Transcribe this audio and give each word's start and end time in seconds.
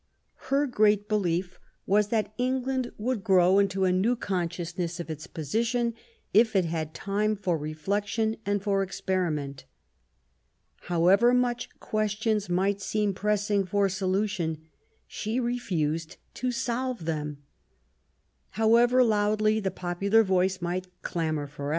Her 0.49 0.65
great 0.65 1.07
belief 1.07 1.59
was 1.85 2.07
that 2.07 2.33
England 2.39 2.91
would 2.97 3.23
grow 3.23 3.59
into 3.59 3.83
a 3.85 3.91
new 3.91 4.15
consciousness 4.15 4.99
of 4.99 5.11
its 5.11 5.27
position, 5.27 5.93
if 6.33 6.55
it 6.55 6.65
had 6.65 6.95
time 6.95 7.35
for 7.35 7.55
reflection 7.55 8.37
and 8.43 8.63
for 8.63 8.81
experiment. 8.81 9.65
However 10.89 11.35
much 11.35 11.69
questions 11.79 12.49
might 12.49 12.81
seem 12.81 13.13
pressing 13.13 13.63
for 13.63 13.87
solution, 13.89 14.63
she 15.05 15.39
refused 15.39 16.17
to 16.33 16.51
solve 16.51 17.05
them. 17.05 17.43
However 18.57 19.03
loudly 19.03 19.59
the 19.59 19.69
popular 19.69 20.23
voice 20.23 20.63
might 20.63 20.87
clamour 21.03 21.45
for. 21.45 21.69